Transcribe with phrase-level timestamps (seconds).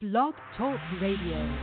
[0.00, 1.58] Blog Talk Radio.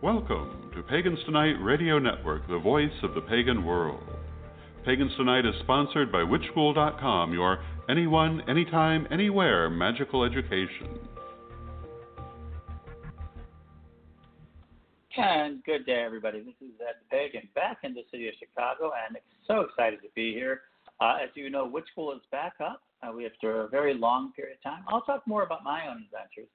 [0.00, 4.04] Welcome to Pagans Tonight Radio Network, the voice of the pagan world.
[4.84, 7.58] Pagans Tonight is sponsored by Witchschool.com, your
[7.88, 10.96] anyone, anytime, anywhere magical education.
[15.16, 16.38] And good day, everybody.
[16.38, 20.08] This is Ed the Pagan back in the city of Chicago, and so excited to
[20.14, 20.60] be here.
[21.00, 22.80] Uh, as you know, Witch School is back up.
[23.02, 24.84] Uh, we after a very long period of time.
[24.88, 26.48] I'll talk more about my own adventures,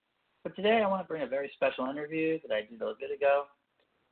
[0.44, 3.00] but today I want to bring a very special interview that I did a little
[3.00, 3.46] bit ago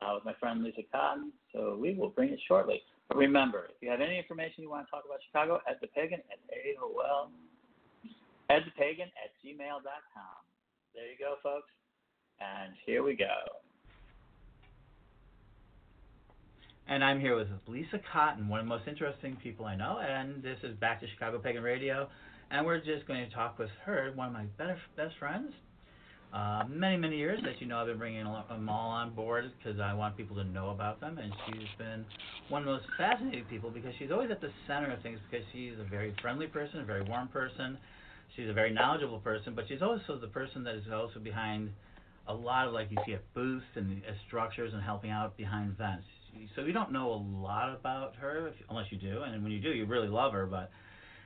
[0.01, 1.31] uh, with my friend Lisa Cotton.
[1.53, 2.81] So we will bring it shortly.
[3.07, 5.87] But remember, if you have any information you want to talk about Chicago, Ed the
[5.87, 7.29] Pagan at AOL,
[8.49, 10.37] Ed the Pagan at gmail.com.
[10.95, 11.69] There you go, folks.
[12.39, 13.61] And here we go.
[16.87, 20.43] And I'm here with Lisa Cotton, one of the most interesting people I know, and
[20.43, 22.09] this is Back to Chicago Pagan Radio,
[22.51, 25.53] and we're just going to talk with her, one of my better, best friends.
[26.33, 29.79] Uh, many, many years, as you know, I've been bringing them all on board because
[29.79, 32.03] I want people to know about them, and she's been
[32.49, 35.45] one of the most fascinating people because she's always at the center of things because
[35.53, 37.77] she's a very friendly person, a very warm person.
[38.35, 41.69] She's a very knowledgeable person, but she's also the person that is also behind
[42.27, 45.71] a lot of, like you see at booths and uh, structures and helping out behind
[45.71, 46.05] events
[46.55, 49.59] so you don't know a lot about her if, unless you do, and when you
[49.59, 50.45] do, you really love her.
[50.45, 50.71] But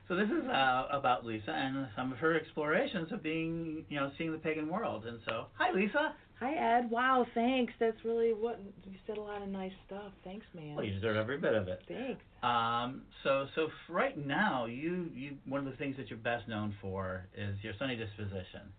[0.08, 4.10] so this is uh, about Lisa and some of her explorations of being, you know,
[4.16, 5.04] seeing the pagan world.
[5.04, 6.14] And so, hi, Lisa.
[6.40, 6.90] Hi, Ed.
[6.90, 7.72] Wow, thanks.
[7.80, 9.18] That's really what you said.
[9.18, 10.12] A lot of nice stuff.
[10.22, 10.76] Thanks, man.
[10.76, 11.82] Well, you deserve every bit of it.
[11.88, 12.20] Thanks.
[12.44, 16.74] Um, so, so right now, you, you, one of the things that you're best known
[16.80, 18.70] for is your sunny disposition.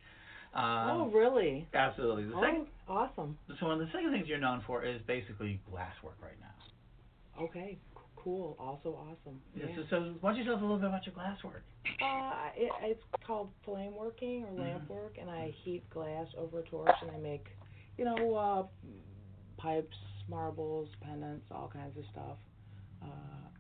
[0.53, 1.67] Um, oh, really?
[1.73, 2.25] Absolutely.
[2.25, 3.38] The oh, second, awesome.
[3.59, 7.44] So one of the second things you're known for is basically glasswork right now.
[7.44, 7.78] Okay,
[8.16, 8.56] cool.
[8.59, 9.39] Also awesome.
[9.56, 9.67] Yeah.
[9.75, 11.61] So, so why don't you tell us a little bit about your glasswork?
[12.02, 14.94] Uh, it, it's called flame working or lamp Mm-hmm.
[14.94, 17.45] work, and I heat glass over a torch, and I make,
[17.97, 18.63] you know, uh,
[19.58, 19.95] pipes,
[20.30, 22.38] marbles, pendants, all kinds of stuff.
[23.02, 23.07] Uh,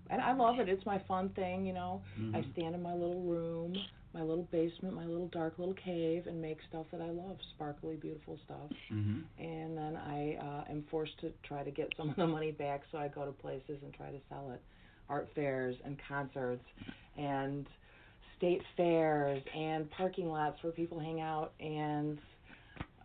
[0.09, 0.67] and I love it.
[0.69, 2.01] It's my fun thing, you know.
[2.19, 2.35] Mm-hmm.
[2.35, 3.73] I stand in my little room,
[4.13, 7.95] my little basement, my little dark little cave, and make stuff that I love, sparkly,
[7.95, 8.69] beautiful stuff.
[8.91, 9.43] Mm-hmm.
[9.43, 12.81] And then I uh, am forced to try to get some of the money back,
[12.91, 14.61] so I go to places and try to sell it,
[15.09, 16.65] art fairs and concerts,
[17.17, 17.67] and
[18.37, 22.17] state fairs and parking lots where people hang out and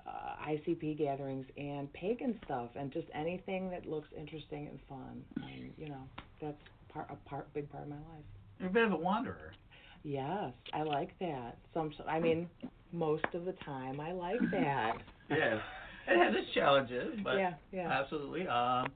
[0.07, 5.25] uh, ICP gatherings and pagan stuff and just anything that looks interesting and fun.
[5.37, 6.09] And you know,
[6.41, 6.57] that's
[6.89, 8.25] part a part big part of my life.
[8.61, 9.53] You're a bit of a wanderer.
[10.05, 11.57] Yes, I like that.
[11.73, 12.49] Some, I mean,
[12.93, 14.99] most of the time, I like that.
[15.31, 15.59] yes,
[16.07, 17.91] it has its challenges, but yeah, yeah.
[17.91, 18.47] absolutely.
[18.47, 18.89] Um,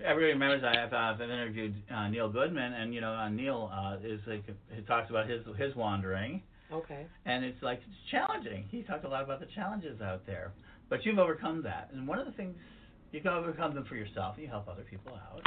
[0.00, 3.70] everybody remembers I have uh, I've interviewed uh, Neil Goodman, and you know uh, Neil
[3.72, 6.42] uh, is like he talks about his his wandering,
[6.72, 7.06] Okay.
[7.26, 8.64] and it's like it's challenging.
[8.70, 10.52] He talked a lot about the challenges out there,
[10.88, 12.56] but you've overcome that, and one of the things
[13.12, 14.36] you can overcome them for yourself.
[14.36, 15.42] and You help other people out.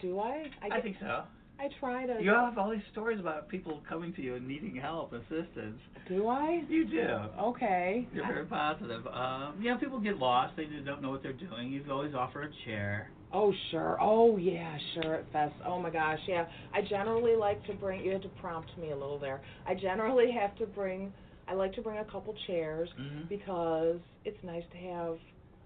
[0.00, 0.46] Do I?
[0.62, 1.24] I, I think so.
[1.60, 2.22] I try to.
[2.22, 5.78] You have all these stories about people coming to you and needing help, assistance.
[6.08, 6.62] Do I?
[6.68, 7.06] You do.
[7.38, 8.08] Okay.
[8.14, 9.06] You're very positive.
[9.06, 10.56] Um, yeah, people get lost.
[10.56, 11.70] They just don't know what they're doing.
[11.70, 13.10] You always offer a chair.
[13.32, 13.98] Oh sure.
[14.00, 15.54] Oh yeah, sure at Fest.
[15.66, 16.46] Oh my gosh, yeah.
[16.74, 18.04] I generally like to bring.
[18.04, 19.40] You had to prompt me a little there.
[19.66, 21.12] I generally have to bring.
[21.46, 23.28] I like to bring a couple chairs Mhm.
[23.28, 25.18] because it's nice to have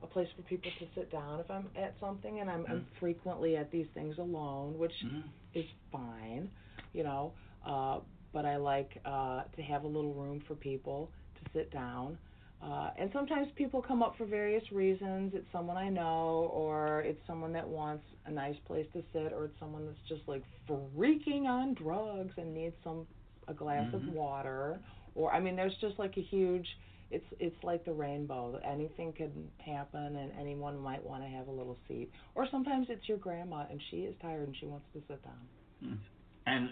[0.04, 3.56] a place for people to sit down if I'm at something, and I'm, I'm frequently
[3.56, 5.22] at these things alone, which Mhm.
[5.54, 6.50] is fine,
[6.92, 7.32] you know.
[7.66, 8.00] Uh,
[8.32, 12.18] but I like uh, to have a little room for people to sit down.
[12.62, 15.32] Uh, and sometimes people come up for various reasons.
[15.34, 19.44] It's someone I know, or it's someone that wants a nice place to sit, or
[19.46, 23.06] it's someone that's just like freaking on drugs and needs some
[23.48, 23.94] a glass Mhm.
[23.94, 24.80] of water.
[25.14, 26.66] Or I mean, there's just like a huge.
[27.10, 28.58] It's it's like the rainbow.
[28.64, 29.30] Anything can
[29.64, 32.10] happen, and anyone might want to have a little seat.
[32.34, 35.48] Or sometimes it's your grandma, and she is tired and she wants to sit down.
[35.84, 35.98] Mm.
[36.46, 36.68] And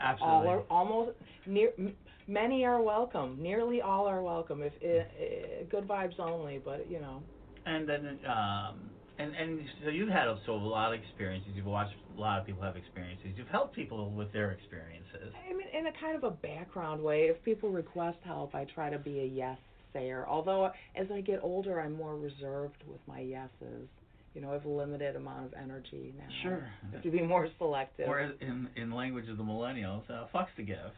[0.00, 0.48] All absolutely.
[0.48, 1.10] are almost
[1.46, 1.72] near.
[2.26, 3.38] Many are welcome.
[3.40, 4.62] Nearly all are welcome.
[4.62, 5.06] If i
[5.60, 7.22] i good vibes only, but you know.
[7.66, 11.50] And then, um, and and so you've had a, so a lot of experiences.
[11.54, 13.28] You've watched a lot of people have experiences.
[13.36, 15.32] You've helped people with their experiences.
[15.48, 17.22] I mean, in a kind of a background way.
[17.24, 19.58] If people request help, I try to be a yes
[19.92, 20.26] sayer.
[20.28, 23.88] Although as I get older, I'm more reserved with my yeses.
[24.34, 26.24] You know, I have a limited amount of energy now.
[26.42, 26.68] Sure.
[26.88, 28.08] I have to be more selective.
[28.08, 30.90] Or in in language of the millennials, uh, fucks to give.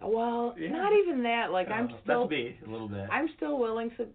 [0.00, 0.70] well, Yeah.
[0.72, 1.52] not even that.
[1.52, 2.20] Like I'm Uh, still.
[2.22, 3.08] That's me a little bit.
[3.10, 4.08] I'm still willing to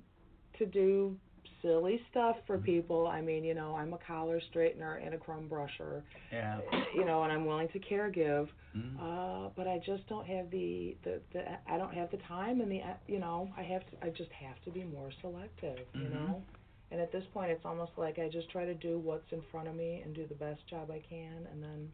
[0.57, 1.15] to do
[1.61, 3.07] silly stuff for people.
[3.07, 6.01] I mean, you know, I'm a collar straightener and a crumb brusher,
[6.31, 6.59] Yeah.
[6.95, 8.49] you know, and I'm willing to care give.
[8.75, 8.97] Mhm.
[8.99, 12.71] Uh, but I just don't have the, the the I don't have the time and
[12.71, 16.09] the uh, you know I have to I just have to be more selective, you
[16.09, 16.11] Mhm.
[16.11, 16.43] know.
[16.89, 19.67] And at this point, it's almost like I just try to do what's in front
[19.67, 21.91] of me and do the best job I can, and then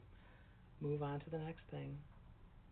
[0.81, 1.97] move on to the next thing.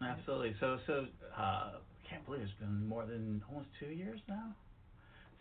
[0.02, 0.56] Absolutely.
[0.60, 4.56] So, so uh, I can't believe it's been more than almost two years now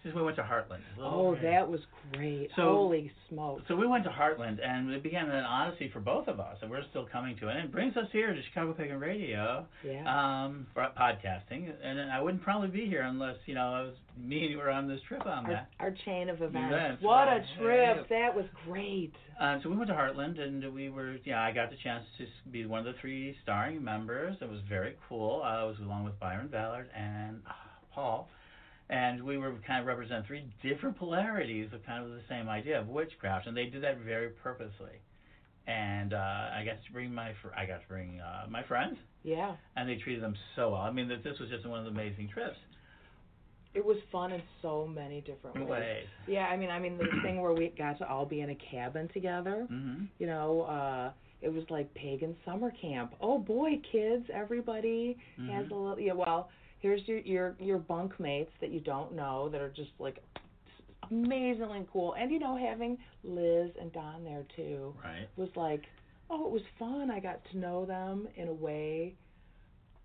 [0.03, 0.81] since we went to Heartland.
[0.99, 1.81] Oh, over- that was
[2.13, 2.51] great!
[2.57, 3.63] So- Holy smokes!
[3.69, 6.71] So we went to Heartland, and it began an odyssey for both of us, and
[6.71, 7.57] we're still coming to it.
[7.57, 10.05] And it brings us here to Chicago Pagan Radio, Yeah.
[10.45, 11.73] um, for podcasting.
[11.83, 14.71] And I wouldn't probably be here unless you know I was me and you were
[14.71, 15.69] on this trip on our, that.
[15.79, 16.73] our chain of events.
[16.75, 17.43] Events, what right.
[17.43, 18.09] a trip!
[18.09, 19.13] That was great.
[19.39, 22.27] Um, so we went to Heartland, and we were, yeah, I got the chance to
[22.51, 24.37] be one of the three starring members.
[24.41, 25.43] It was very cool.
[25.43, 27.53] I was along with Byron Ballard and uh,
[27.95, 28.29] Paul,
[28.91, 32.79] and we were kind of represent three different polarities of kind of the same idea
[32.81, 34.99] of witchcraft, and they did that very purposely.
[35.67, 38.97] And uh, I got to bring my, fr- I got to bring uh, my friends,
[39.23, 39.55] Yeah.
[39.77, 40.81] and they treated them so well.
[40.81, 42.57] I mean, that this was just one of the amazing trips.
[43.73, 45.69] It was fun in so many different ways.
[45.71, 46.07] Ways.
[46.27, 48.59] Yeah, I mean, I mean, the thing where we got to all be in a
[48.71, 49.69] cabin together.
[49.71, 50.07] Mm-hmm.
[50.19, 53.15] You know, uh, it was like pagan summer camp.
[53.21, 55.71] Oh boy, kids, everybody has Mhm.
[55.71, 56.01] a little.
[56.01, 56.51] Yeah, well,
[56.81, 60.23] here's your your your bunk mates that you don't know that are just like
[61.11, 65.29] amazingly cool, and you know, having Liz and Don there too Right.
[65.37, 65.83] was like,
[66.29, 67.11] oh, it was fun.
[67.11, 69.15] I got to know them in a way.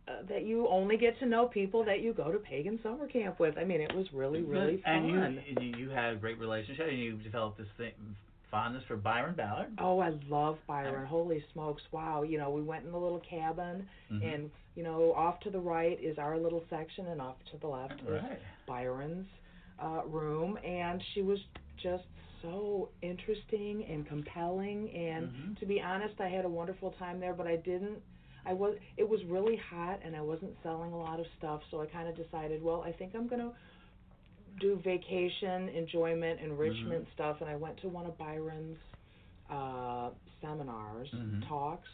[0.07, 3.39] Uh, that you only get to know people that you go to pagan summer camp
[3.39, 3.57] with.
[3.57, 4.93] I mean, it was really, really fun.
[4.93, 7.93] And you, you had a great relationship, and you developed this thing,
[8.51, 9.71] fondness for Byron Ballard.
[9.79, 11.05] Oh, I love Byron.
[11.05, 11.81] Holy smokes.
[11.91, 12.23] Wow.
[12.23, 14.33] You know, we went in the little cabin Mhm.
[14.33, 17.67] and, you know, off to the right is our little section and off to the
[17.67, 18.39] left is Right.
[18.67, 19.27] Byron's
[19.77, 21.39] uh room and she was
[21.75, 22.05] just
[22.41, 25.59] so interesting and compelling and Mhm.
[25.59, 28.01] to be honest, I had a wonderful time there, but I didn't
[28.45, 31.81] I was it was really hot and I wasn't selling a lot of stuff, so
[31.81, 33.51] I kind of decided, well, I think I'm going to
[34.59, 38.77] do vacation, enjoyment, enrichment stuff and I went to one of Byron's
[39.49, 40.09] uh
[40.41, 41.47] seminars, Mhm.
[41.47, 41.89] talks.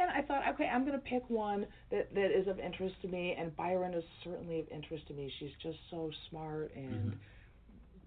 [0.00, 3.08] And I thought, okay, I'm going to pick one that that is of interest to
[3.08, 5.28] me and Byron is certainly of interest to me.
[5.38, 7.18] She's just so smart and Mhm.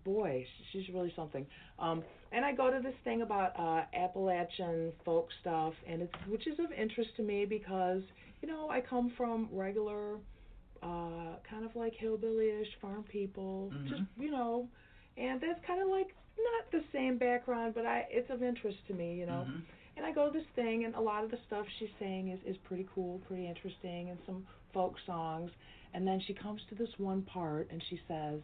[0.04, 1.46] boy, she's really something.
[1.78, 6.48] Um, and I go to this thing about uh, Appalachian folk stuff, and it's which
[6.48, 8.02] is of interest to me because
[8.42, 10.18] you know I come from regular,
[10.82, 13.88] uh, kind of like hillbillyish farm people, Mhm.
[13.90, 14.68] just you know,
[15.18, 18.94] and that's kind of like not the same background, but I it's of interest to
[18.94, 19.46] me, you know.
[19.48, 19.62] Mhm.
[19.98, 22.40] And I go to this thing, and a lot of the stuff she's saying is
[22.46, 25.52] is pretty cool, pretty interesting, and some folk songs.
[25.94, 28.42] And then she comes to this one part, and she says,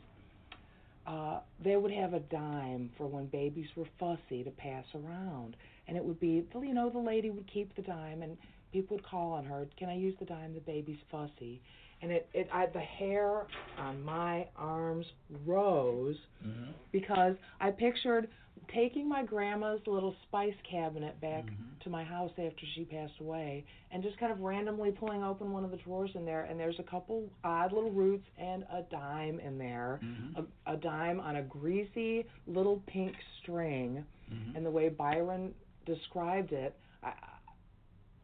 [1.05, 5.55] uh, they would have a dime for when babies were fussy to pass around,
[5.87, 8.37] and it would be, you know, the lady would keep the dime, and
[8.81, 10.53] people would call on her, "Can I use the dime?
[10.53, 11.61] The baby's fussy."
[12.01, 13.47] And it, it, I, the hair
[13.79, 15.05] on my arms
[15.45, 16.15] rose
[16.45, 16.73] Mhm.
[16.91, 18.29] because I pictured
[18.67, 21.79] taking my grandma's little spice cabinet back Mhm.
[21.79, 25.63] to my house after she passed away and just kind of randomly pulling open one
[25.63, 29.39] of the drawers in there and there's a couple odd little roots and a dime
[29.39, 30.45] in there Mhm.
[30.67, 34.55] a, a dime on a greasy little pink string Mhm.
[34.55, 35.53] and the way Byron
[35.85, 37.13] described it I,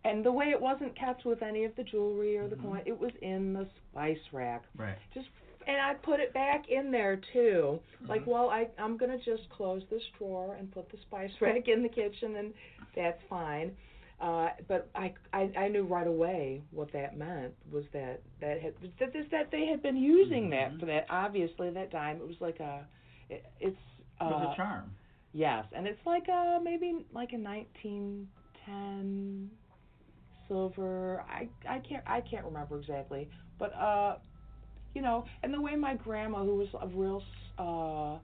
[0.06, 2.62] and the way it wasn't kept with any of the jewelry or the Mhm.
[2.64, 4.98] coin it was in the spice rack Right.
[5.14, 5.28] just
[5.66, 7.80] and I put it back in there too.
[8.10, 8.28] Like, Mhm.
[8.28, 11.90] well, I I'm gonna just close this drawer and put the spice rack in the
[11.90, 12.54] kitchen, and
[12.94, 13.74] that's fine.
[14.20, 18.74] Uh, but I, I I knew right away what that meant was that that had
[19.00, 20.80] that this that they had been using that Mhm.
[20.82, 21.06] for that.
[21.10, 22.86] Obviously, that dime it was like a
[23.30, 23.78] it, it's
[24.20, 24.94] It was uh a charm.
[25.32, 29.50] yes, and it's like a maybe like a 1910
[30.54, 31.24] silver.
[31.30, 33.30] I I can't I can't remember exactly,
[33.60, 34.18] but uh
[34.96, 37.24] you know, and the way my grandma, who was a real,
[37.60, 38.20] uh,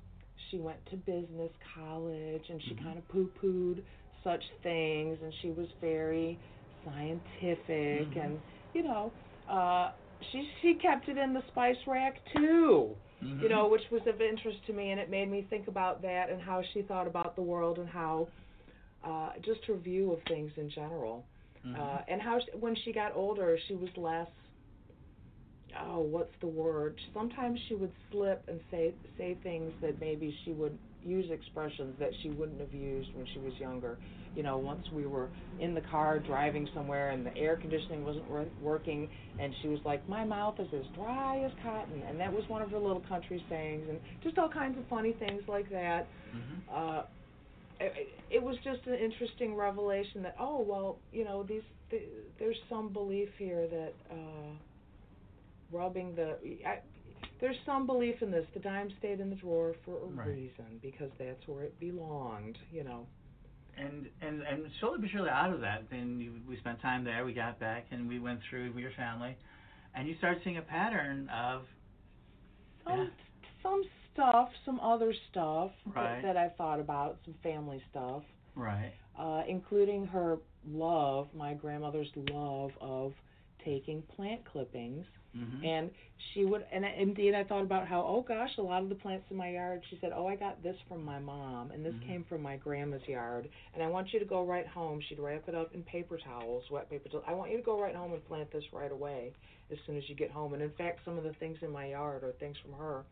[0.49, 2.83] she went to business college and she Mhm.
[2.83, 3.83] kind of poo pooed
[4.23, 6.39] such things and she was very
[6.83, 8.15] scientific Mhm.
[8.15, 8.41] and,
[8.73, 9.13] you know,
[9.47, 9.91] uh,
[10.31, 13.39] she she kept it in the spice rack too, Mhm.
[13.41, 16.29] you know, which was of interest to me and it made me think about that
[16.29, 18.27] and how she thought about the world and how,
[19.03, 21.25] uh, just her view of things in general
[21.65, 21.75] Mhm.
[21.79, 24.27] uh, and how she, when she got older, she was less.
[25.79, 26.95] Oh, what's the word?
[27.13, 32.09] Sometimes she would slip and say say things that maybe she would use expressions that
[32.21, 33.99] she wouldn't have used when she was younger.
[34.35, 38.27] You know, once we were in the car driving somewhere and the air conditioning wasn't
[38.29, 42.33] wor- working, and she was like, "My mouth is as dry as cotton," and that
[42.33, 45.69] was one of her little country sayings, and just all kinds of funny things like
[45.69, 46.09] that.
[46.33, 46.63] Mhm.
[46.67, 47.03] Uh,
[47.79, 52.03] it, it was just an interesting revelation that oh well, you know, these th-
[52.39, 54.53] there's some belief here that uh,
[55.71, 56.79] rubbing the I,
[57.39, 58.45] there's some belief in this.
[58.53, 60.27] The dime stayed in the drawer for a Right.
[60.27, 62.57] reason because that's where it belonged.
[62.71, 63.07] You know.
[63.77, 67.25] And and and slowly but surely out of that, then you, we spent time there.
[67.25, 69.37] We got back and we went through your family,
[69.95, 71.63] and you started seeing a pattern of
[72.85, 73.07] Some Yeah.
[73.61, 76.21] some stuff, some other stuff Right.
[76.21, 78.23] that, that I thought about, some family stuff,
[78.55, 78.93] right.
[79.17, 80.37] uh, including her
[80.67, 83.13] love, my grandmother's love of
[83.63, 85.91] taking plant clippings hmm And
[86.33, 89.25] she would, and indeed, I thought about how, oh gosh, a lot of the plants
[89.29, 89.81] in my yard.
[89.89, 92.07] She said, oh, I got this from my mom, and this Mhm.
[92.07, 93.47] came from my grandma's yard.
[93.73, 94.99] And I want you to go right home.
[95.01, 97.25] She'd wrap it up in paper towels, wet paper towels.
[97.27, 99.33] I want you to go right home and plant this right away
[99.71, 100.53] as soon as you get home.
[100.53, 103.05] And in fact, some of the things in my yard are things from her.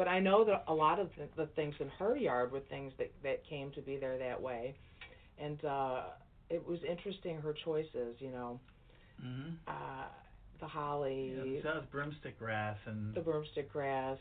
[0.00, 2.90] But I know that a lot of the, the things in her yard were things
[2.96, 4.74] that that came to be there that way.
[5.38, 6.04] And uh
[6.48, 8.58] it was interesting her choices, you know.
[9.20, 10.06] hmm Uh
[10.58, 14.16] the holly, Yeah, that was broomstick grass and the broomstick grass,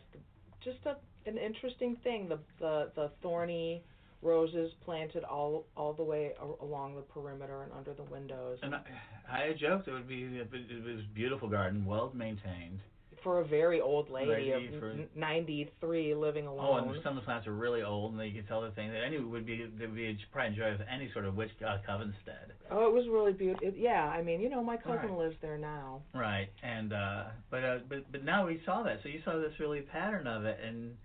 [0.61, 2.27] just a an interesting thing.
[2.27, 3.81] The the the thorny
[4.21, 8.75] roses planted all all the way a- along the perimeter and under the windows and
[8.75, 8.81] I,
[9.29, 12.81] I joked it would be it was beautiful garden, well maintained.
[13.23, 16.83] For a very old lady, of n- 93 living alone.
[16.85, 18.91] Oh, and some of the plants are really old, and you could tell the thing
[18.91, 21.77] that anyone would be they would be probably enjoy with any sort of witch uh,
[21.85, 22.53] coven stead.
[22.71, 23.71] Oh, it was really beautiful.
[23.75, 25.17] Yeah, I mean, you know, my cousin Right.
[25.17, 26.01] lives there now.
[26.13, 29.53] Right, and uh, but uh, but but now we saw that, so you saw this
[29.59, 30.95] really pattern of it, and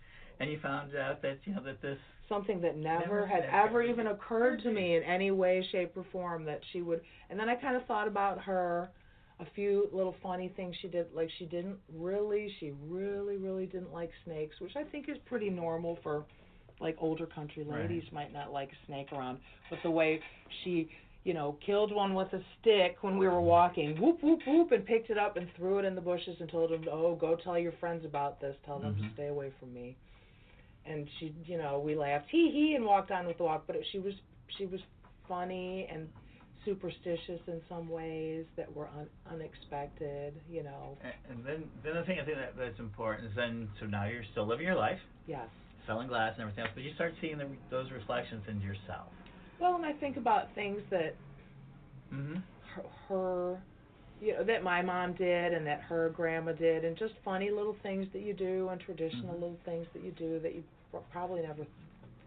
[0.41, 3.83] and you found out that you know that this Something that never, Never had ever
[3.83, 7.03] even occurred to me in any way, shape, or form that she would.
[7.29, 8.89] And then I kind of thought about her,
[9.41, 11.07] a few little funny things she did.
[11.15, 15.51] Like she didn't really, she really, really didn't like snakes, which I think is pretty
[15.51, 16.25] normal for,
[16.81, 17.83] like older country Right.
[17.83, 19.39] ladies might not like a snake around.
[19.71, 20.21] But the way
[20.63, 20.89] she,
[21.25, 24.85] you know, killed one with a stick when we were walking, whoop whoop whoop, and
[24.85, 27.59] picked it up and threw it in the bushes and told them, oh, go tell
[27.59, 28.57] your friends about this.
[28.67, 29.09] Tell them Mhm.
[29.09, 29.97] to stay away from me
[30.87, 33.77] and she you know we laughed hee hee and walked on with the walk but
[33.77, 34.15] it, she was
[34.59, 34.81] she was
[35.27, 36.09] funny and
[36.65, 40.97] superstitious in some ways that were un, unexpected you know.
[41.03, 44.05] And and then then the thing I think that that's important is then so now
[44.07, 45.49] you're still living your life, yes.
[45.87, 49.09] Selling glass and everything else, but you start seeing the, those reflections in yourself.
[49.61, 51.15] well and i think about things that
[52.11, 52.37] hmm
[52.75, 53.59] her, her
[54.21, 57.77] you know that my mom did and that her grandma did and just funny little
[57.83, 59.41] things that you do and traditional Mhm.
[59.43, 60.63] little things that you do that you
[61.13, 61.67] probably never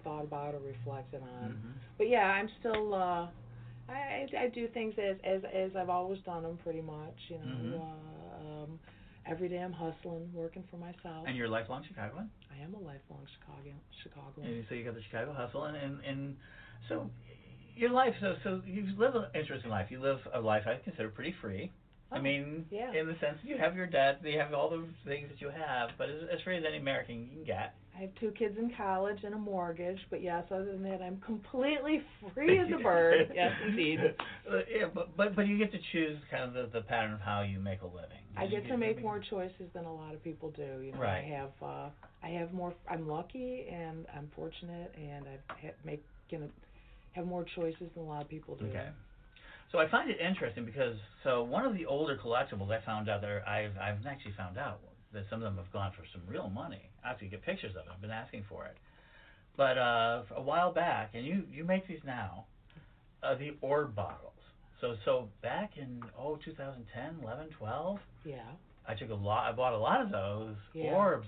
[0.03, 1.51] thought about or reflected on.
[1.51, 3.27] Hmm But yeah, I'm still uh
[3.89, 7.37] I I I do things as as as I've always done them pretty much, you
[7.37, 7.45] know.
[7.45, 7.81] Mhm.
[7.81, 8.79] Uh, um
[9.25, 11.25] every day I'm hustling, working for myself.
[11.27, 12.29] And you're a lifelong Chicagoan.
[12.51, 13.71] I am a lifelong Chicago
[14.03, 14.45] Chicagoan.
[14.45, 16.37] And so you got the Chicago hustle, and, and and
[16.87, 17.09] so
[17.75, 18.15] your life.
[18.21, 19.91] So so you live an interesting life.
[19.91, 21.71] You live a life I consider pretty free.
[22.11, 22.93] I Oh, mean, yeah.
[22.93, 25.89] in the sense you have your debt, you have all the things that you have,
[25.97, 27.73] but as, as free as any American you can get.
[27.97, 31.19] I have two kids in college and a mortgage, but yes, other than that I'm
[31.19, 32.01] completely
[32.33, 33.31] free as a bird.
[33.33, 33.99] yes, indeed.
[34.49, 37.19] Uh, yeah, but but but you get to choose kind of the, the pattern of
[37.19, 38.23] how you make a living.
[38.37, 40.79] I You get to make more choices than a lot of people do.
[40.81, 41.25] You know, Right.
[41.25, 41.89] I have uh
[42.23, 46.47] I have more I'm lucky and I'm fortunate and I ha- make know
[47.11, 48.67] have more choices than a lot of people do.
[48.67, 48.87] Okay.
[49.71, 53.21] So I find it interesting because so one of the older collectibles I found out
[53.21, 54.79] there I've I've actually found out
[55.13, 56.89] that some of them have gone for some real money.
[57.03, 57.91] I have to get pictures of it.
[57.93, 58.77] I've been asking for it.
[59.57, 62.45] But uh a while back and you you make these now
[63.23, 64.33] uh the orb bottles.
[64.79, 68.35] So so back in oh 2010, 11, 12, Yeah.
[68.87, 70.91] I took a lot I bought a lot of those Yeah.
[70.93, 71.27] orbs.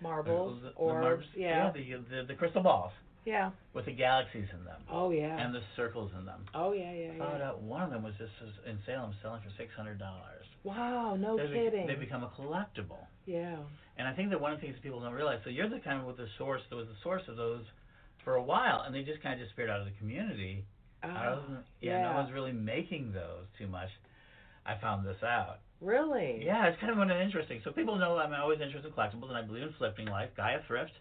[0.00, 1.70] Marbles, Uh, the, the orbs, marbles- yeah.
[1.72, 2.92] the, the the crystal balls
[3.28, 3.50] Yeah.
[3.74, 5.36] with the galaxies in them Oh yeah.
[5.38, 6.40] and the circles in them.
[6.54, 7.48] oh yeah, yeah, Found yeah.
[7.48, 8.32] out one of them was just
[8.66, 10.44] in Salem selling for six hundred dollars.
[10.64, 11.86] Wow, no they kidding.
[11.86, 13.56] they become a collectible, yeah.
[13.96, 15.40] and I think that one of the things that people don't realize.
[15.44, 17.64] So you're the kind of with the source that was the source of those
[18.24, 20.64] for a while, and they just kind of disappeared out of the community.
[21.02, 23.88] Ah, I Oh, wasn't- yeah, no one's really making those too much.
[24.66, 25.60] I found this out.
[25.80, 26.42] Really?
[26.44, 27.60] Yeah, it's kind of one of interesting.
[27.62, 30.30] So people know I'm always interested in collectibles, and I believe in flipping life.
[30.36, 30.92] Gaia Thrift,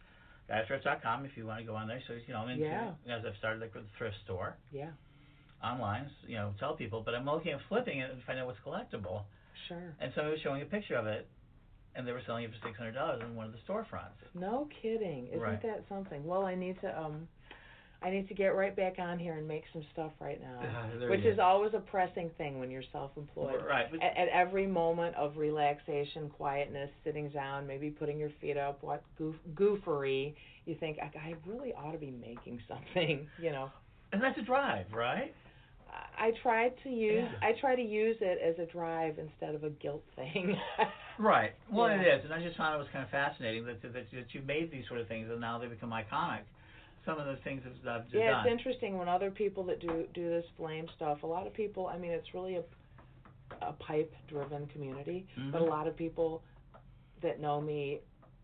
[0.50, 2.02] GaiaThrift.com if you want to go on there.
[2.08, 2.94] So you know, I'm into Yeah.
[3.10, 4.92] as I've started like with the thrift store Yeah.
[5.64, 8.60] online, you know, tell people, but I'm looking at flipping it and finding out what's
[8.60, 9.24] collectible.
[9.68, 9.96] Sure.
[10.00, 11.28] And somebody was showing a picture of it,
[11.96, 14.22] and they were selling it for six hundred dollars in one of the storefronts.
[14.34, 15.28] No kidding.
[15.28, 15.62] Isn't Right.
[15.64, 16.24] that something?
[16.26, 17.28] Well, I need to um
[18.02, 20.60] I need to get right back on here and make some stuff right now.
[20.62, 21.44] Uh, there which you is go.
[21.44, 23.64] always a pressing thing when you're self-employed.
[23.68, 23.88] right.
[23.90, 28.84] But, At, at every moment of relaxation, quietness, sitting down, maybe putting your feet up,
[28.84, 30.36] what goof, goofery,
[30.66, 33.72] you think I, I really ought to be making something, you know.
[34.14, 35.34] and that's a drive, right?
[35.90, 37.48] I I try to use Yeah.
[37.48, 40.56] I try to use it as a drive instead of a guilt thing.
[41.20, 41.54] Right.
[41.72, 42.02] Well, Yeah.
[42.02, 44.42] it is, and I just found it was kind of fascinating that that, that you
[44.46, 46.42] made these sort of things, and now they become iconic.
[47.08, 48.46] Some of those things that I've yeah, done.
[48.46, 51.24] it's interesting when other people that do do this flame stuff.
[51.24, 52.64] A lot of people, I mean, it's really a
[53.62, 55.70] a pipe driven community, but a Mhm.
[55.70, 56.44] lot of people
[57.22, 58.02] that know me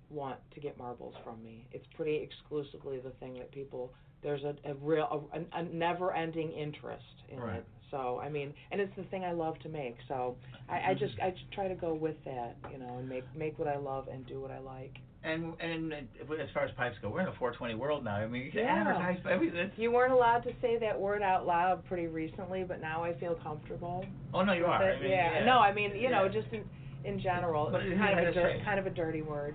[0.10, 1.68] want to get marbles from me.
[1.72, 6.52] It's pretty exclusively the thing that people there's a, a real a, a never ending
[6.54, 7.58] interest in Right.
[7.58, 7.66] it.
[7.94, 9.96] So I mean, and it's the thing I love to make.
[10.08, 10.36] So
[10.68, 11.26] I, I just mm-hmm.
[11.26, 14.26] I try to go with that, you know, and make make what I love and
[14.28, 14.98] do what I like.
[15.24, 18.16] And and as far as pipes go, we're in a 420 world now.
[18.16, 18.84] I mean, you can Yeah.
[18.88, 19.72] advertise everything.
[19.78, 23.36] You weren't allowed to say that word out loud pretty recently, but now I feel
[23.36, 24.04] comfortable.
[24.34, 24.84] Oh no, you are.
[24.84, 25.40] I mean, yeah.
[25.40, 25.46] yeah.
[25.46, 26.42] No, I mean, you know, Yeah.
[26.42, 26.64] just in
[27.06, 29.54] in general, But it's kind of a dir- kind of a dirty word.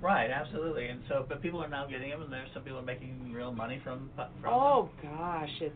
[0.00, 0.88] Right, absolutely.
[0.88, 3.52] And so, but people are now getting them, and there's some people are making real
[3.52, 4.52] money from from.
[4.52, 5.74] Oh gosh, it's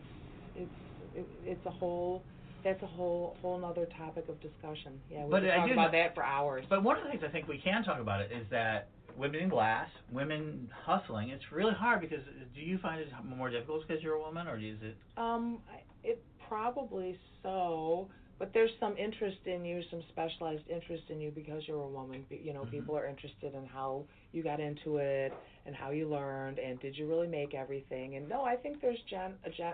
[0.55, 0.71] it's
[1.15, 2.23] it, it's a whole
[2.63, 4.99] that's a whole whole nother topic of discussion.
[5.09, 6.65] Yeah, we But could I talk do about know- that for hours.
[6.69, 9.41] But one of the things I think we can talk about it is that women
[9.41, 11.29] in glass, women hustling.
[11.29, 12.23] It's really hard because
[12.53, 14.97] do you find it more difficult because you're a woman, or is it?
[15.17, 18.07] Um, I- it probably so,
[18.39, 22.25] but there's some interest in you, some specialized interest in you because you're a woman.
[22.29, 22.71] Be- You know, Mhm.
[22.71, 25.33] people are interested in how you got into it
[25.65, 28.15] and how you learned and did you really make everything.
[28.15, 29.73] And no, I think there's gen a gen.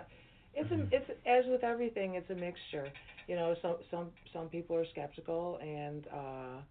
[0.56, 2.92] It's a, it's as with everything, it's a mixture.
[3.28, 6.62] You know, some some some people are skeptical and uh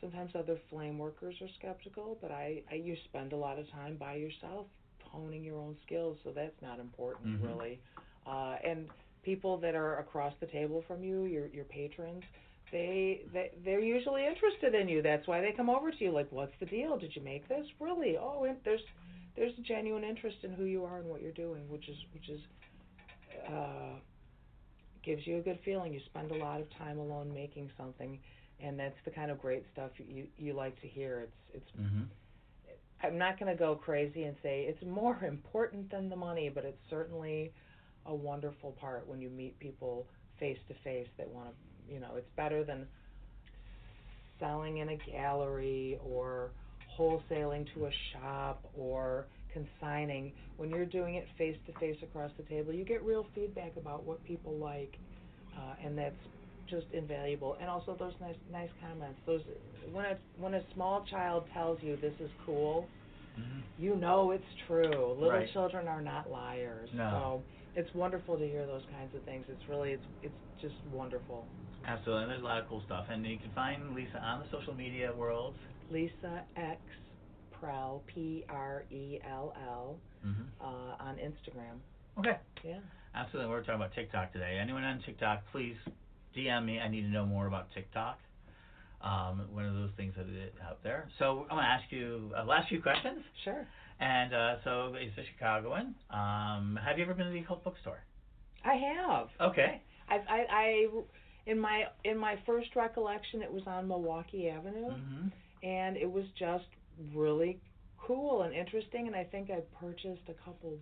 [0.00, 3.96] sometimes other flame workers are skeptical, but I, I you spend a lot of time
[3.96, 4.66] by yourself
[5.04, 7.42] honing your own skills, so that's not important Mhm.
[7.42, 7.80] really.
[8.26, 8.90] Uh, and
[9.22, 12.24] people that are across the table from you, your your patrons,
[12.72, 15.02] they they they're usually interested in you.
[15.02, 16.12] That's why they come over to you.
[16.12, 16.98] Like, what's the deal?
[16.98, 17.66] Did you make this?
[17.80, 18.16] Really?
[18.18, 18.82] Oh, and there's
[19.36, 22.28] there's a genuine interest in who you are and what you're doing, which is which
[22.28, 22.40] is
[23.46, 23.98] uh,
[25.04, 25.92] gives you a good feeling.
[25.92, 28.18] You spend a lot of time alone making something,
[28.60, 31.20] and that's the kind of great stuff you you like to hear.
[31.20, 32.02] It's it's Mm-hmm.
[33.02, 36.64] I'm not going to go crazy and say it's more important than the money, but
[36.64, 37.52] it's certainly
[38.06, 40.06] a wonderful part when you meet people
[40.38, 42.86] face to face that want to, you know, it's better than
[44.38, 46.50] selling in a gallery or
[46.98, 50.32] wholesaling to a shop or consigning.
[50.56, 54.04] When you're doing it face to face across the table, you get real feedback about
[54.04, 54.98] what people like,
[55.56, 56.16] uh, and that's
[56.68, 57.56] just invaluable.
[57.60, 59.20] And also those nice nice comments.
[59.26, 59.42] Those
[59.92, 62.88] when a when a small child tells you this is cool,
[63.38, 63.60] Mm-hmm.
[63.76, 65.12] you know it's true.
[65.14, 65.48] Little Right.
[65.52, 66.90] children are not liars.
[66.92, 67.10] No.
[67.12, 69.46] So it's wonderful to hear those kinds of things.
[69.48, 71.46] It's really it's it's just wonderful.
[71.86, 73.06] Absolutely, and there's a lot of cool stuff.
[73.10, 75.54] And you can find Lisa on the social media world.
[75.90, 76.80] Lisa X
[77.60, 80.42] Prell P R E L L Mm-hmm.
[80.60, 81.78] uh, on Instagram.
[82.18, 82.36] Okay.
[82.64, 82.78] Yeah.
[83.14, 83.48] Absolutely.
[83.50, 84.58] We're talking about TikTok today.
[84.60, 85.76] Anyone on TikTok, please
[86.36, 86.80] DM me.
[86.80, 88.18] I need to know more about TikTok.
[89.00, 91.08] Um, one of those things that is out there.
[91.20, 93.20] So I'm going to ask you uh, last few questions.
[93.44, 93.64] Sure.
[94.00, 95.94] And uh, so it's a Chicagoan.
[96.10, 98.00] Um, have you ever been to the occult bookstore?
[98.64, 99.28] I have.
[99.52, 99.80] Okay.
[100.10, 100.86] I I I
[101.46, 104.90] in my in my first recollection it was on Milwaukee Avenue.
[104.90, 105.28] Mm-hmm.
[105.62, 106.64] and it was just
[107.14, 107.60] really
[107.98, 110.78] cool and interesting and I think I purchased a couple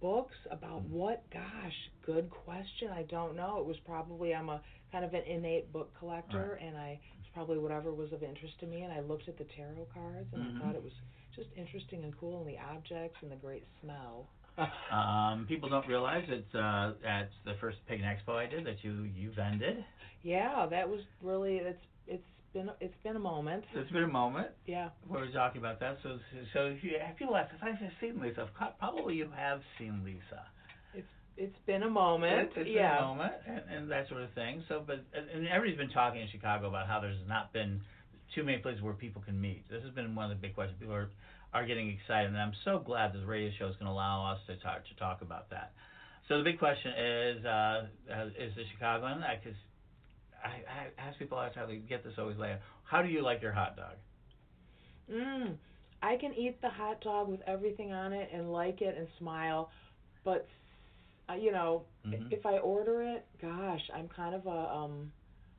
[0.00, 1.72] books about what gosh
[2.04, 4.60] good question I don't know it was probably I'm a
[4.92, 8.66] kind of an innate book collector and I it's probably whatever was of interest to
[8.66, 10.56] me and I looked at the tarot cards and Mhm.
[10.56, 10.92] I thought it was
[11.34, 14.28] just interesting and cool and the objects and the great smell
[14.90, 19.02] Um, people don't realize it's uh, at the first Pagan Expo I did that you
[19.14, 19.84] you vended.
[20.22, 22.24] yeah that was really it's it's
[22.56, 24.48] been it's been a moment So it's been a moment.
[24.66, 25.98] yeah We were talking about that.
[26.02, 26.18] So
[26.54, 28.48] so if you if people ask if I've seen Lisa,
[28.80, 30.40] probably you have seen Lisa.
[30.94, 34.32] It's it's been a moment It's, it's yeah a moment and, and that sort of
[34.32, 34.64] thing.
[34.68, 37.80] So, but and everybody's been talking in Chicago about how there's not been
[38.34, 39.68] too many places where people can meet.
[39.70, 40.78] This has been one of the big questions.
[40.80, 41.10] People are
[41.52, 44.40] are getting excited, and I'm so glad this radio show is going to allow us
[44.48, 45.72] to talk to talk about that.
[46.28, 47.86] So the big question is uh,
[48.40, 49.22] is the Chicagoan?
[49.22, 49.54] I, cause
[50.46, 51.68] I, I ask people all the time.
[51.68, 52.60] They get this always later.
[52.84, 53.96] How do you like your hot dog?
[55.12, 55.56] Mm,
[56.02, 59.70] I can eat the hot dog with everything on it and like it and smile,
[60.24, 60.46] but
[61.28, 62.32] uh, you know, Mhm.
[62.32, 65.12] if I order it, gosh, I'm kind of a um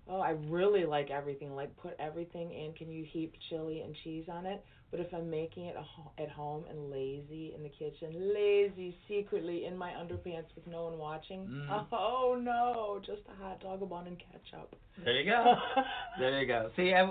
[0.10, 1.56] Oh, I really like everything.
[1.56, 2.74] Like put everything in.
[2.74, 4.64] Can you heap chili and cheese on it?
[4.90, 5.76] But if I'm making it
[6.18, 10.98] at home and lazy in the kitchen, lazy secretly in my underpants with no one
[10.98, 11.86] watching, mm.
[11.92, 14.76] oh no, just a hot dog, a bun, and ketchup.
[15.04, 15.56] There you go.
[16.20, 16.72] there you go.
[16.78, 17.02] See, I,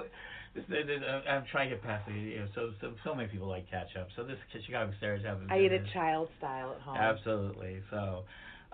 [1.30, 4.08] I'm trying to get past the you know, so so so many people like ketchup.
[4.16, 5.38] So this Chicago stereotype.
[5.50, 6.96] I eat it child style at home.
[6.96, 7.82] Absolutely.
[7.90, 8.24] So.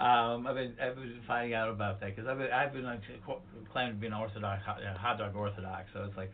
[0.02, 3.02] Um, I've been I've been finding out about that because I've been I've been like,
[3.70, 6.32] claiming to be an orthodox hot, hot dog orthodox, so it's like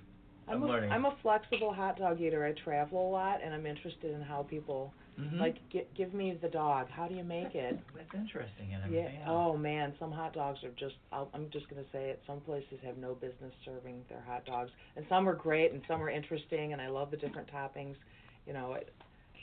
[0.49, 0.91] I'm, I'm learning.
[0.91, 2.47] A, I'm a flexible hot dog eater.
[2.47, 5.39] I travel a lot, and I'm interested in how people mm-hmm.
[5.39, 6.89] like get, give me the dog.
[6.89, 7.79] How do you make it?
[7.95, 9.19] That's interesting and everything.
[9.21, 9.31] Yeah.
[9.31, 10.95] Oh man, some hot dogs are just.
[11.13, 12.23] I'll, I'm just gonna say it.
[12.27, 16.03] Some places have no business serving their hot dogs, and some are great, and some
[16.03, 17.97] are interesting, and I love the different toppings.
[18.47, 18.95] You know, it,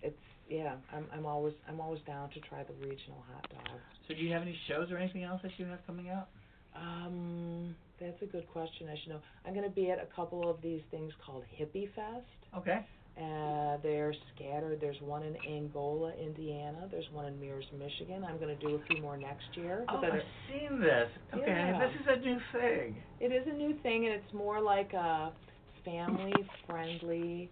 [0.01, 0.17] it's
[0.49, 0.75] yeah.
[0.93, 3.79] I'm I'm always I'm always down to try the regional hot dog.
[4.07, 6.27] So do you have any shows or anything else that you have coming out?
[6.75, 8.87] Um, that's a good question.
[8.89, 9.21] I should know.
[9.45, 12.25] I'm going to be at a couple of these things called Hippie Fest.
[12.57, 12.85] Okay.
[13.17, 14.79] Uh, they're scattered.
[14.81, 16.89] There's one in Angola, Indiana.
[16.91, 18.25] There's one in Mears, Michigan.
[18.27, 19.85] I'm going to do a few more next year.
[19.87, 21.07] Oh, I've seen this.
[21.33, 21.79] Okay, yeah.
[21.79, 22.97] this is a new thing.
[23.21, 25.31] It is a new thing, and it's more like a
[25.85, 27.49] family-friendly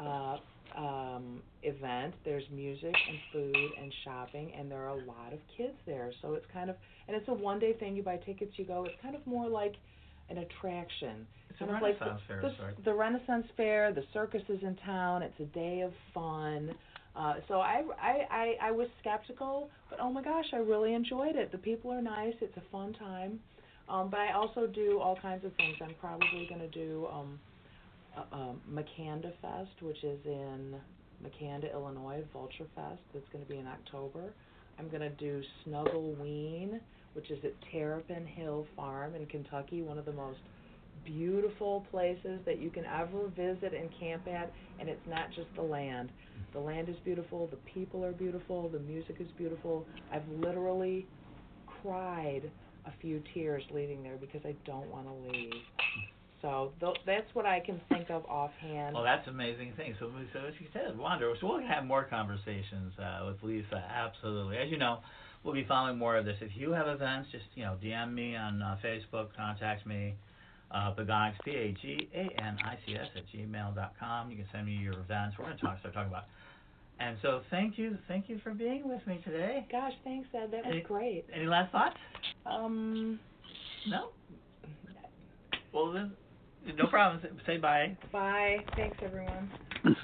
[0.00, 0.36] uh,
[0.76, 2.14] um, event.
[2.24, 6.12] There's music and food and shopping, and there are a lot of kids there.
[6.22, 6.76] So it's kind of,
[7.08, 7.96] and it's a one day thing.
[7.96, 8.84] You buy tickets, you go.
[8.84, 9.74] It's kind of more like
[10.30, 11.26] an attraction.
[11.50, 14.62] It's kind a of Renaissance like the, fair, the, the Renaissance Fair, the circus is
[14.62, 15.22] in town.
[15.22, 16.74] It's a day of fun.
[17.14, 21.36] Uh, so I, I, I, I was skeptical, but oh my gosh, I really enjoyed
[21.36, 21.52] it.
[21.52, 22.34] The people are nice.
[22.40, 23.38] It's a fun time.
[23.88, 25.76] Um, but I also do all kinds of things.
[25.82, 27.38] I'm probably going to do um,
[28.16, 30.74] uh, um, Makanda Fest, which is in
[31.24, 33.00] Makanda, Illinois, Vulture Fest.
[33.14, 34.32] That's going to be in October.
[34.78, 36.80] I'm going to do Snuggleween,
[37.14, 40.40] which is at Terrapin Hill Farm in Kentucky, one of the most
[41.04, 44.52] beautiful places that you can ever visit and camp at.
[44.80, 46.10] And it's not just the land.
[46.52, 49.86] The land is beautiful, the people are beautiful, the music is beautiful.
[50.12, 51.06] I've literally
[51.82, 52.50] cried
[52.86, 55.52] a few tears leaving there because I don't want to leave.
[56.42, 58.94] So th- that's what I can think of offhand.
[58.94, 59.94] Well, that's an amazing thing.
[60.00, 63.76] So, so as you said, Wanda, so we'll have more conversations uh, with Lisa.
[63.76, 64.58] Absolutely.
[64.58, 64.98] As you know,
[65.44, 66.36] we'll be following more of this.
[66.40, 70.14] If you have events, just you know, DM me on uh, Facebook, contact me.
[70.72, 74.30] Uh, Paganics, P-A-G-A-N-I-C-S at gmail dot com.
[74.30, 75.36] You can send me your events.
[75.38, 76.24] We're going to talk, start talking about.
[76.98, 79.66] And so, thank you, thank you for being with me today.
[79.70, 80.50] Gosh, thanks, Ed.
[80.50, 81.26] That was any, great.
[81.34, 81.96] Any last thoughts?
[82.46, 83.20] Um,
[83.86, 84.08] no.
[85.74, 86.12] Well then,
[86.76, 87.20] no problem.
[87.46, 87.96] Say bye.
[88.12, 88.58] Bye.
[88.76, 89.50] Thanks, everyone.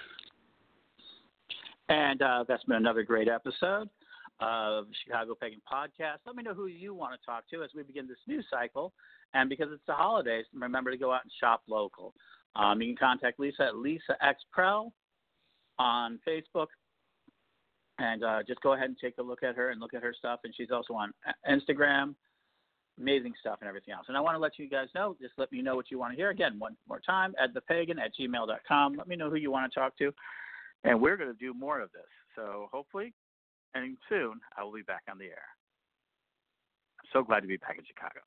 [1.88, 3.88] And uh, that's been another great episode
[4.40, 6.18] of Chicago Pagan Podcast.
[6.26, 8.92] Let me know who you want to talk to as we begin this new cycle.
[9.34, 12.14] And because it's the holidays, remember to go out and shop local.
[12.56, 14.92] Um, you can contact Lisa at Lisa X Prell
[15.78, 16.68] on Facebook.
[17.98, 20.14] And uh, just go ahead and take a look at her and look at her
[20.16, 20.40] stuff.
[20.44, 21.12] And she's also on
[21.50, 22.14] Instagram
[22.98, 24.06] amazing stuff and everything else.
[24.08, 26.12] And I want to let you guys know, just let me know what you want
[26.12, 26.30] to hear.
[26.30, 28.96] Again, one more time, at thepagan at gmail.com.
[28.96, 30.12] Let me know who you want to talk to.
[30.84, 32.02] And we're going to do more of this.
[32.36, 33.12] So hopefully,
[33.74, 35.48] and soon, I will be back on the air.
[37.00, 38.20] I'm so glad to be back in Chicago.